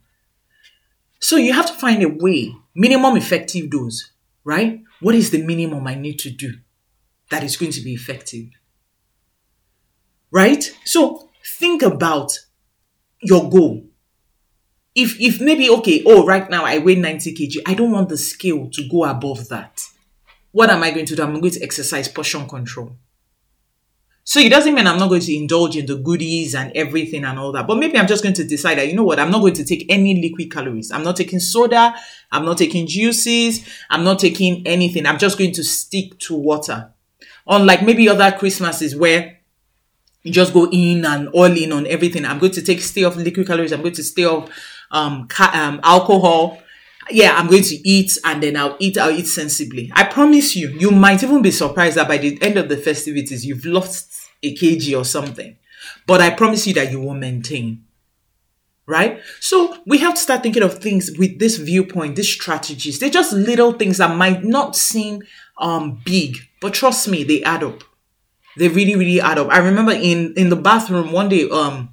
So 1.20 1.36
you 1.36 1.54
have 1.54 1.68
to 1.68 1.74
find 1.74 2.02
a 2.02 2.10
way, 2.10 2.56
minimum 2.74 3.18
effective 3.18 3.70
dose, 3.70 4.12
right? 4.44 4.82
What 5.00 5.16
is 5.16 5.30
the 5.30 5.44
minimum 5.44 5.86
I 5.86 5.96
need 5.96 6.18
to 6.20 6.32
do 6.32 6.54
that 7.30 7.44
is 7.44 7.58
going 7.58 7.72
to 7.74 7.82
be 7.82 7.94
effective? 7.94 8.48
Right? 10.32 10.76
So 10.86 11.30
think 11.46 11.82
about 11.82 12.40
your 13.22 13.50
goal. 13.50 13.86
If 14.96 15.20
if 15.20 15.40
maybe 15.40 15.70
okay, 15.70 16.04
oh 16.06 16.26
right 16.26 16.50
now 16.50 16.66
I 16.66 16.80
weigh 16.80 16.96
90 16.96 17.34
kg, 17.34 17.58
I 17.66 17.74
don't 17.74 17.92
want 17.92 18.10
the 18.10 18.18
scale 18.18 18.70
to 18.72 18.90
go 18.90 19.06
above 19.06 19.50
that. 19.50 19.82
What 20.52 20.70
am 20.70 20.84
I 20.84 20.92
going 20.92 21.06
to 21.06 21.16
do? 21.16 21.24
I'm 21.24 21.40
going 21.40 21.54
to 21.54 21.64
exercise 21.64 22.08
portion 22.08 22.48
control. 22.48 22.98
So 24.24 24.40
it 24.40 24.50
doesn't 24.50 24.76
mean 24.76 24.86
I'm 24.86 25.00
not 25.00 25.10
going 25.10 25.22
to 25.22 25.36
indulge 25.36 25.76
in 25.76 25.88
the 25.88 25.96
goodies 25.96 26.54
and 26.54 26.72
everything 26.76 27.24
and 27.24 27.40
all 27.40 27.52
that. 27.54 27.66
But 27.66 27.80
maybe 27.80 27.98
I'm 27.98 28.06
just 28.06 28.22
going 28.22 28.36
to 28.36 28.44
decide 28.44 28.78
that, 28.78 28.88
you 28.88 28.94
know 28.94 29.04
what, 29.04 29.20
I'm 29.20 29.32
not 29.32 29.40
going 29.40 29.56
to 29.56 29.66
take 29.66 29.88
any 29.90 30.22
liquid 30.22 30.52
calories. 30.52 30.92
I'm 30.92 31.04
not 31.04 31.16
taking 31.16 31.40
soda. 31.40 31.96
I'm 32.32 32.46
not 32.46 32.60
taking 32.60 32.86
juices. 32.86 33.68
I'm 33.90 34.04
not 34.04 34.20
taking 34.20 34.68
anything. 34.68 35.08
I'm 35.08 35.18
just 35.18 35.40
going 35.40 35.54
to 35.54 35.64
stick 35.64 36.20
to 36.20 36.36
water. 36.36 36.94
Unlike 37.48 37.82
maybe 37.82 38.08
other 38.08 38.32
Christmases 38.32 38.96
where 38.96 39.39
just 40.26 40.54
go 40.54 40.70
in 40.72 41.06
and 41.06 41.30
all 41.30 41.46
in 41.46 41.72
on 41.72 41.88
everything. 41.88 42.26
I'm 42.26 42.40
going 42.40 42.52
to 42.54 42.62
take 42.62 42.82
stay 42.82 43.04
off 43.04 43.16
liquid 43.16 43.48
calories. 43.48 43.72
I'm 43.72 43.82
going 43.82 43.94
to 43.96 44.04
stay 44.04 44.26
off 44.26 44.50
um, 44.92 45.28
ca- 45.28 45.52
um 45.54 45.80
alcohol. 45.84 46.62
Yeah, 47.12 47.36
I'm 47.36 47.48
going 47.48 47.64
to 47.64 47.76
eat 47.90 48.18
and 48.24 48.44
then 48.44 48.56
I'll 48.58 48.76
eat. 48.80 48.98
I'll 48.98 49.12
eat 49.12 49.28
sensibly. 49.28 49.92
I 49.96 50.04
promise 50.04 50.56
you. 50.56 50.70
You 50.70 50.92
might 50.92 51.24
even 51.24 51.42
be 51.42 51.52
surprised 51.52 51.98
that 51.98 52.08
by 52.08 52.18
the 52.18 52.40
end 52.42 52.58
of 52.58 52.70
the 52.70 52.78
festivities, 52.78 53.46
you've 53.46 53.66
lost 53.66 54.28
a 54.44 54.56
kg 54.56 55.00
or 55.00 55.06
something. 55.06 55.56
But 56.06 56.22
I 56.22 56.32
promise 56.32 56.68
you 56.68 56.74
that 56.76 56.92
you 56.92 57.00
will 57.00 57.14
maintain. 57.16 57.86
Right? 58.86 59.22
So 59.40 59.78
we 59.86 60.00
have 60.00 60.16
to 60.16 60.20
start 60.20 60.42
thinking 60.42 60.64
of 60.64 60.80
things 60.80 61.12
with 61.18 61.38
this 61.38 61.58
viewpoint, 61.58 62.16
these 62.16 62.32
strategies. 62.32 62.98
They're 63.00 63.10
just 63.10 63.32
little 63.34 63.74
things 63.74 63.98
that 64.00 64.16
might 64.16 64.44
not 64.44 64.76
seem 64.76 65.22
um 65.60 66.02
big, 66.04 66.38
but 66.62 66.74
trust 66.74 67.08
me, 67.08 67.24
they 67.24 67.44
add 67.44 67.64
up 67.64 67.84
they 68.58 68.68
really, 68.68 68.96
really 68.96 69.22
add 69.22 69.38
up. 69.38 69.50
I 69.50 69.60
remember 69.60 69.92
in 69.92 70.34
in 70.36 70.50
the 70.50 70.56
bathroom 70.56 71.12
one 71.12 71.30
day, 71.30 71.50
um, 71.50 71.90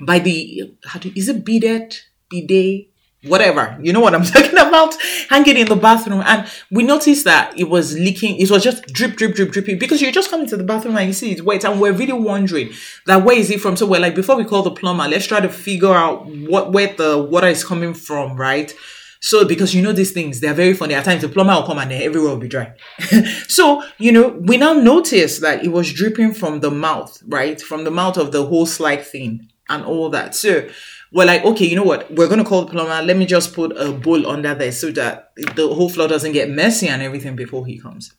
by 0.00 0.18
the 0.18 0.74
how 0.84 0.98
do 0.98 1.12
is 1.14 1.28
it 1.28 1.44
bidet, 1.44 2.06
bidet, 2.28 2.88
whatever. 3.24 3.78
You 3.80 3.92
know 3.92 4.00
what 4.00 4.14
I'm 4.14 4.24
talking 4.24 4.58
about? 4.58 4.96
Hanging 5.28 5.56
in 5.56 5.68
the 5.68 5.76
bathroom, 5.76 6.22
and 6.24 6.48
we 6.70 6.82
noticed 6.82 7.24
that 7.24 7.58
it 7.58 7.68
was 7.68 7.94
leaking. 7.98 8.36
It 8.36 8.50
was 8.50 8.62
just 8.62 8.86
drip, 8.86 9.16
drip, 9.16 9.34
drip, 9.34 9.50
dripping 9.50 9.78
because 9.78 10.00
you 10.02 10.10
just 10.12 10.30
come 10.30 10.40
into 10.42 10.56
the 10.56 10.64
bathroom 10.64 10.96
and 10.96 11.06
you 11.06 11.12
see 11.12 11.32
it's 11.32 11.42
wet, 11.42 11.64
and 11.64 11.80
we're 11.80 11.92
really 11.92 12.12
wondering 12.12 12.70
that 13.06 13.24
where 13.24 13.36
is 13.36 13.50
it 13.50 13.60
from. 13.60 13.76
So 13.76 13.86
we're 13.86 14.00
like, 14.00 14.14
before 14.14 14.36
we 14.36 14.44
call 14.44 14.62
the 14.62 14.70
plumber, 14.70 15.08
let's 15.08 15.26
try 15.26 15.40
to 15.40 15.48
figure 15.48 15.94
out 15.94 16.26
what 16.26 16.72
where 16.72 16.92
the 16.94 17.18
water 17.18 17.48
is 17.48 17.64
coming 17.64 17.94
from, 17.94 18.36
right? 18.36 18.74
So, 19.24 19.46
because 19.46 19.74
you 19.74 19.80
know 19.80 19.92
these 19.92 20.12
things, 20.12 20.40
they're 20.40 20.52
very 20.52 20.74
funny. 20.74 20.92
At 20.92 21.06
times, 21.06 21.22
the 21.22 21.30
plumber 21.30 21.54
will 21.54 21.62
come 21.62 21.78
and 21.78 21.90
everywhere 21.90 22.32
will 22.32 22.36
be 22.36 22.46
dry. 22.46 22.74
so, 23.48 23.82
you 23.96 24.12
know, 24.12 24.28
we 24.28 24.58
now 24.58 24.74
notice 24.74 25.38
that 25.38 25.64
it 25.64 25.68
was 25.68 25.90
dripping 25.90 26.34
from 26.34 26.60
the 26.60 26.70
mouth, 26.70 27.22
right? 27.26 27.58
From 27.58 27.84
the 27.84 27.90
mouth 27.90 28.18
of 28.18 28.32
the 28.32 28.44
whole 28.44 28.66
slide 28.66 29.02
thing 29.02 29.48
and 29.70 29.82
all 29.82 30.10
that. 30.10 30.34
So, 30.34 30.68
we're 31.10 31.24
like, 31.24 31.42
okay, 31.42 31.64
you 31.64 31.74
know 31.74 31.84
what? 31.84 32.14
We're 32.14 32.28
to 32.28 32.44
call 32.44 32.66
the 32.66 32.72
plumber. 32.72 33.00
Let 33.02 33.16
me 33.16 33.24
just 33.24 33.54
put 33.54 33.74
a 33.78 33.92
bowl 33.92 34.26
under 34.26 34.54
there 34.54 34.72
so 34.72 34.90
that 34.90 35.32
the 35.56 35.72
whole 35.72 35.88
floor 35.88 36.06
doesn't 36.06 36.32
get 36.32 36.50
messy 36.50 36.88
and 36.88 37.00
everything 37.00 37.34
before 37.34 37.64
he 37.64 37.78
comes. 37.78 38.12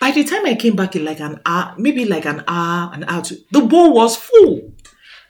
By 0.00 0.12
the 0.12 0.22
time 0.22 0.46
I 0.46 0.54
came 0.54 0.76
back 0.76 0.94
in 0.94 1.04
like 1.04 1.18
an 1.18 1.40
hour, 1.44 1.74
maybe 1.76 2.04
like 2.04 2.24
an 2.24 2.44
hour, 2.46 2.94
an 2.94 3.02
hour, 3.02 3.22
two, 3.22 3.38
the 3.50 3.62
bowl 3.62 3.92
was 3.92 4.14
full. 4.14 4.74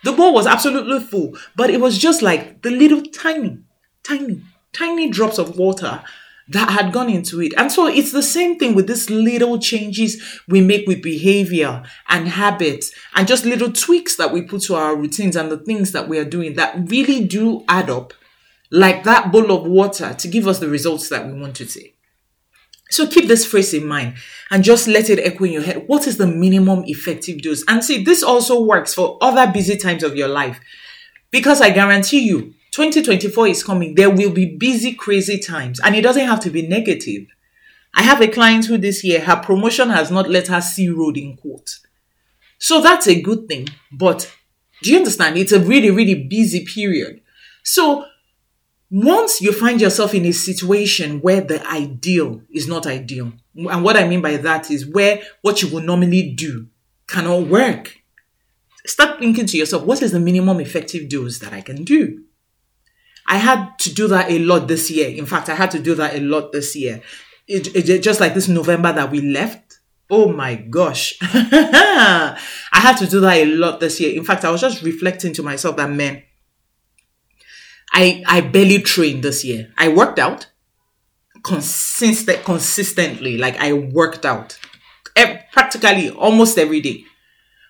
The 0.05 0.13
bowl 0.13 0.35
was 0.35 0.47
absolutely 0.47 1.01
full, 1.01 1.39
but 1.57 1.71
it 1.71 1.81
was 1.81 1.97
just 1.97 2.21
like 2.21 2.61
the 2.61 2.71
little 2.71 3.01
tiny, 3.01 3.61
tiny, 4.03 4.43
tiny 4.73 5.11
drops 5.11 5.39
of 5.39 5.57
water 5.57 6.03
that 6.49 6.71
had 6.71 6.93
gone 6.93 7.09
into 7.09 7.41
it. 7.41 7.53
And 7.57 7.71
so 7.71 7.87
it's 7.87 8.13
the 8.13 8.23
same 8.23 8.59
thing 8.59 8.75
with 8.75 8.89
these 8.89 9.09
little 9.09 9.59
changes 9.59 10.41
we 10.49 10.61
make 10.61 10.87
with 10.87 11.03
behavior 11.03 11.85
and 12.09 12.29
habits 12.29 12.93
and 13.15 13.29
just 13.29 13.45
little 13.45 13.71
tweaks 13.73 14.17
that 14.17 14.33
we 14.33 14.43
put 14.43 14.63
to 14.63 14.75
our 14.75 14.97
routines 14.97 15.37
and 15.37 15.51
the 15.51 15.59
things 15.59 15.93
that 15.93 16.09
we 16.09 16.19
are 16.19 16.25
doing 16.25 16.55
that 16.55 16.91
really 16.91 17.25
do 17.25 17.65
add 17.69 17.89
up 17.89 18.13
like 18.73 19.05
that 19.05 19.31
bowl 19.31 19.53
of 19.53 19.65
water 19.65 20.15
to 20.15 20.29
give 20.29 20.49
us 20.49 20.59
the 20.59 20.69
results 20.69 21.09
that 21.09 21.27
we 21.27 21.33
want 21.33 21.55
to 21.57 21.69
see. 21.69 21.95
So 22.91 23.07
keep 23.07 23.29
this 23.29 23.47
phrase 23.47 23.73
in 23.73 23.87
mind 23.87 24.15
and 24.51 24.65
just 24.65 24.89
let 24.89 25.09
it 25.09 25.21
echo 25.21 25.45
in 25.45 25.53
your 25.53 25.63
head. 25.63 25.85
What 25.87 26.09
is 26.09 26.17
the 26.17 26.27
minimum 26.27 26.83
effective 26.87 27.43
dose? 27.43 27.63
And 27.69 27.85
see, 27.85 28.03
this 28.03 28.25
also 28.25 28.61
works 28.61 28.93
for 28.93 29.17
other 29.21 29.51
busy 29.53 29.77
times 29.77 30.03
of 30.03 30.17
your 30.17 30.27
life 30.27 30.61
because 31.31 31.61
I 31.61 31.71
guarantee 31.71 32.27
you, 32.27 32.55
2024 32.71 33.49
is 33.49 33.63
coming. 33.65 33.95
There 33.95 34.11
will 34.11 34.31
be 34.31 34.57
busy, 34.57 34.95
crazy 34.95 35.39
times, 35.39 35.81
and 35.81 35.97
it 35.97 36.03
doesn't 36.03 36.27
have 36.27 36.41
to 36.41 36.51
be 36.51 36.67
negative. 36.67 37.27
I 37.95 38.03
have 38.03 38.21
a 38.21 38.29
client 38.29 38.67
who 38.67 38.79
this 38.79 39.03
year, 39.03 39.21
her 39.21 39.37
promotion 39.37 39.91
has 39.91 40.11
not 40.11 40.31
let 40.31 40.49
her 40.49 40.61
see 40.61 40.89
road 40.89 41.17
in 41.17 41.37
court. 41.37 41.71
So 42.59 42.81
that's 42.81 43.09
a 43.09 43.21
good 43.21 43.49
thing. 43.49 43.69
But 43.91 44.31
do 44.83 44.91
you 44.91 44.99
understand? 44.99 45.37
It's 45.37 45.53
a 45.53 45.61
really, 45.61 45.91
really 45.91 46.15
busy 46.15 46.65
period. 46.65 47.21
So 47.65 48.05
once 48.91 49.41
you 49.41 49.53
find 49.53 49.81
yourself 49.81 50.15
in 50.15 50.25
a 50.27 50.33
situation 50.33 51.21
where 51.21 51.41
the 51.41 51.67
ideal 51.67 52.43
is 52.51 52.69
not 52.69 52.87
ideal, 52.87 53.33
and 53.57 53.85
what 53.85 53.97
I 53.97 54.07
mean 54.07 54.23
by 54.23 54.37
that 54.37 54.71
is 54.71 54.87
where 54.87 55.23
what 55.43 55.63
you 55.63 55.69
would 55.73 55.85
normally 55.85 56.33
do 56.33 56.69
cannot 57.09 57.49
work, 57.49 57.97
start 58.87 59.19
thinking 59.19 59.47
to 59.47 59.59
yourself, 59.59 59.85
what 59.85 60.03
is 60.03 60.13
the 60.13 60.21
minimum 60.21 60.61
effective 60.61 61.09
dose 61.09 61.39
that 61.41 61.53
I 61.53 61.61
can 61.61 61.85
do? 61.85 62.25
I 63.31 63.39
had 63.39 63.79
to 63.79 63.95
do 63.95 64.09
that 64.09 64.31
a 64.31 64.39
lot 64.41 64.69
this 64.69 64.91
year. 64.91 65.09
In 65.09 65.25
fact, 65.25 65.49
I 65.49 65.55
had 65.55 65.71
to 65.71 65.79
do 65.79 65.95
that 65.95 66.15
a 66.15 66.21
lot 66.21 66.53
this 66.53 66.77
year. 66.77 67.01
It, 67.47 67.75
it, 67.75 68.03
just 68.03 68.21
like 68.21 68.35
this 68.35 68.49
November 68.49 68.93
that 68.93 69.11
we 69.11 69.23
left, 69.23 69.71
Oh 70.13 70.33
my 70.33 70.57
gosh. 70.57 71.17
I 71.23 72.37
had 72.73 72.97
to 72.97 73.07
do 73.07 73.21
that 73.21 73.37
a 73.37 73.45
lot 73.45 73.79
this 73.79 74.01
year. 74.01 74.17
In 74.17 74.25
fact, 74.25 74.45
I 74.45 74.51
was 74.51 74.61
just 74.61 74.83
reflecting 74.83 75.33
to 75.35 75.43
myself 75.45 75.77
that 75.77 75.89
man, 75.89 76.25
I 77.93 78.25
I 78.27 78.41
barely 78.41 78.83
trained 78.83 79.23
this 79.23 79.45
year. 79.45 79.73
I 79.79 79.89
worked 79.89 80.19
out 80.19 80.49
consistent 81.45 82.45
consistently. 82.45 83.39
Like 83.39 83.57
I 83.59 83.73
worked 83.73 84.27
out 84.27 84.59
practically 85.53 86.11
almost 86.11 86.59
every 86.59 86.81
day. 86.81 87.05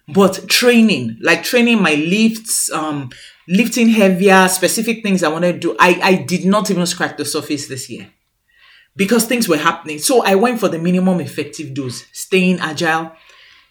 But 0.09 0.49
training, 0.49 1.19
like 1.21 1.45
training 1.45 1.83
my 1.83 1.95
lifts, 1.95 2.71
um, 2.73 3.11
lifting 3.51 3.89
heavier, 3.89 4.49
specific 4.49 5.03
things 5.03 5.23
I 5.25 5.29
want 5.29 5.45
to 5.45 5.53
do, 5.53 5.77
I, 5.79 6.01
I 6.03 6.15
did 6.23 6.45
not 6.45 6.71
even 6.71 6.87
scratch 6.87 7.17
the 7.17 7.25
surface 7.25 7.67
this 7.67 7.91
year 7.91 8.09
because 8.97 9.27
things 9.27 9.49
were 9.49 9.57
happening. 9.57 9.99
So 9.99 10.23
I 10.25 10.37
went 10.37 10.61
for 10.61 10.69
the 10.69 10.79
minimum 10.79 11.21
effective 11.21 11.75
dose, 11.75 12.07
staying 12.13 12.61
agile, 12.61 13.13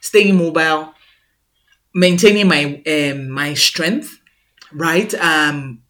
staying 0.01 0.36
mobile, 0.38 0.93
maintaining 1.93 2.48
my 2.48 2.81
um, 2.88 3.29
my 3.29 3.53
strength, 3.53 4.19
right? 4.74 5.13
Um, 5.15 5.81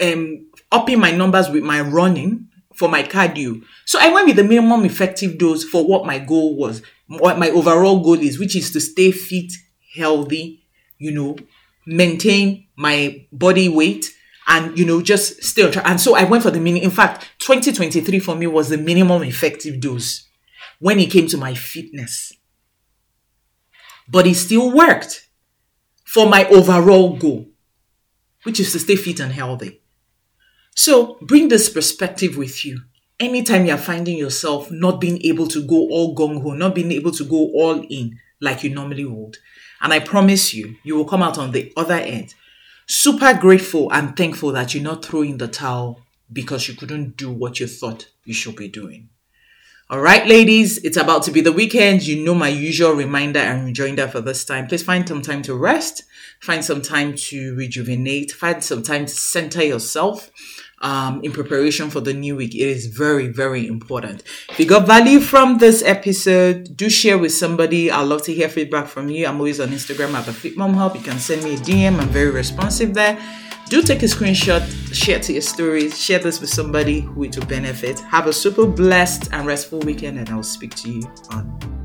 um, 0.00 0.46
upping 0.72 0.98
my 0.98 1.12
numbers 1.12 1.48
with 1.50 1.62
my 1.62 1.80
running 1.82 2.48
for 2.74 2.88
my 2.88 3.02
cardio. 3.02 3.62
So 3.84 3.98
I 4.00 4.12
went 4.12 4.26
with 4.26 4.36
the 4.36 4.44
minimum 4.44 4.84
effective 4.84 5.38
dose 5.38 5.64
for 5.64 5.86
what 5.86 6.06
my 6.06 6.18
goal 6.18 6.56
was, 6.56 6.82
what 7.08 7.38
my 7.38 7.50
overall 7.50 8.00
goal 8.00 8.18
is, 8.18 8.38
which 8.38 8.56
is 8.56 8.72
to 8.72 8.80
stay 8.80 9.12
fit, 9.12 9.52
healthy, 9.94 10.64
you 10.98 11.12
know, 11.12 11.36
maintain 11.86 12.63
my 12.76 13.26
body 13.32 13.68
weight 13.68 14.10
and 14.46 14.78
you 14.78 14.84
know 14.84 15.00
just 15.02 15.42
stay 15.42 15.64
on 15.64 15.72
track. 15.72 15.86
And 15.86 16.00
so 16.00 16.14
I 16.14 16.24
went 16.24 16.42
for 16.42 16.50
the 16.50 16.60
mini. 16.60 16.82
In 16.82 16.90
fact, 16.90 17.26
2023 17.38 18.18
for 18.18 18.34
me 18.34 18.46
was 18.46 18.68
the 18.68 18.78
minimum 18.78 19.22
effective 19.22 19.80
dose 19.80 20.28
when 20.78 20.98
it 20.98 21.10
came 21.10 21.26
to 21.28 21.36
my 21.36 21.54
fitness. 21.54 22.32
But 24.08 24.26
it 24.26 24.34
still 24.34 24.70
worked 24.74 25.28
for 26.04 26.28
my 26.28 26.46
overall 26.48 27.16
goal, 27.16 27.48
which 28.42 28.60
is 28.60 28.72
to 28.72 28.78
stay 28.78 28.96
fit 28.96 29.20
and 29.20 29.32
healthy. 29.32 29.80
So 30.74 31.18
bring 31.22 31.48
this 31.48 31.68
perspective 31.68 32.36
with 32.36 32.64
you. 32.64 32.80
Anytime 33.18 33.64
you're 33.64 33.78
finding 33.78 34.18
yourself 34.18 34.70
not 34.70 35.00
being 35.00 35.22
able 35.22 35.46
to 35.48 35.66
go 35.66 35.76
all 35.88 36.14
gung 36.16 36.42
ho, 36.42 36.52
not 36.52 36.74
being 36.74 36.92
able 36.92 37.12
to 37.12 37.24
go 37.24 37.50
all 37.54 37.80
in 37.88 38.18
like 38.40 38.64
you 38.64 38.70
normally 38.70 39.04
would. 39.04 39.38
And 39.80 39.92
I 39.92 40.00
promise 40.00 40.52
you, 40.52 40.76
you 40.82 40.96
will 40.96 41.04
come 41.04 41.22
out 41.22 41.38
on 41.38 41.52
the 41.52 41.72
other 41.76 41.94
end 41.94 42.34
super 42.86 43.34
grateful 43.34 43.92
and 43.92 44.16
thankful 44.16 44.52
that 44.52 44.74
you're 44.74 44.82
not 44.82 45.04
throwing 45.04 45.38
the 45.38 45.48
towel 45.48 46.00
because 46.32 46.68
you 46.68 46.74
couldn't 46.74 47.16
do 47.16 47.30
what 47.30 47.60
you 47.60 47.66
thought 47.66 48.08
you 48.24 48.34
should 48.34 48.56
be 48.56 48.68
doing. 48.68 49.08
All 49.90 50.00
right, 50.00 50.26
ladies, 50.26 50.78
it's 50.78 50.96
about 50.96 51.24
to 51.24 51.30
be 51.30 51.42
the 51.42 51.52
weekend. 51.52 52.06
You 52.06 52.24
know 52.24 52.34
my 52.34 52.48
usual 52.48 52.92
reminder 52.92 53.40
and 53.40 53.66
rejoinder 53.66 54.08
for 54.08 54.22
this 54.22 54.44
time. 54.44 54.66
Please 54.66 54.82
find 54.82 55.06
some 55.06 55.20
time 55.20 55.42
to 55.42 55.54
rest, 55.54 56.04
find 56.40 56.64
some 56.64 56.80
time 56.80 57.14
to 57.14 57.54
rejuvenate, 57.54 58.32
find 58.32 58.64
some 58.64 58.82
time 58.82 59.04
to 59.04 59.12
center 59.12 59.62
yourself 59.62 60.30
um, 60.84 61.20
in 61.24 61.32
preparation 61.32 61.90
for 61.90 62.00
the 62.00 62.12
new 62.12 62.36
week. 62.36 62.54
It 62.54 62.68
is 62.68 62.86
very, 62.86 63.28
very 63.28 63.66
important. 63.66 64.22
If 64.50 64.60
you 64.60 64.66
got 64.66 64.86
value 64.86 65.18
from 65.18 65.58
this 65.58 65.82
episode, 65.82 66.76
do 66.76 66.88
share 66.90 67.18
with 67.18 67.32
somebody. 67.32 67.90
I'd 67.90 68.02
love 68.02 68.22
to 68.24 68.34
hear 68.34 68.48
feedback 68.48 68.86
from 68.86 69.08
you. 69.08 69.26
I'm 69.26 69.36
always 69.36 69.60
on 69.60 69.70
Instagram 69.70 70.12
at 70.12 70.26
the 70.26 70.32
Fit 70.32 70.56
Mum 70.56 70.74
Hub. 70.74 70.94
You 70.94 71.02
can 71.02 71.18
send 71.18 71.42
me 71.42 71.54
a 71.54 71.56
DM. 71.56 71.98
I'm 71.98 72.08
very 72.10 72.30
responsive 72.30 72.92
there. 72.94 73.18
Do 73.70 73.82
take 73.82 74.02
a 74.02 74.06
screenshot, 74.06 74.62
share 74.94 75.18
to 75.20 75.32
your 75.32 75.42
stories, 75.42 75.98
share 75.98 76.18
this 76.18 76.38
with 76.38 76.50
somebody 76.50 77.00
who 77.00 77.24
it 77.24 77.36
will 77.36 77.46
benefit. 77.46 77.98
Have 78.00 78.26
a 78.26 78.32
super 78.32 78.66
blessed 78.66 79.30
and 79.32 79.46
restful 79.46 79.80
weekend, 79.80 80.18
and 80.18 80.28
I'll 80.28 80.42
speak 80.42 80.74
to 80.76 80.92
you 80.92 81.02
on 81.30 81.83